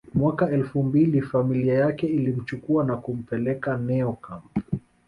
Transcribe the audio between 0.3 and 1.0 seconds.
elfu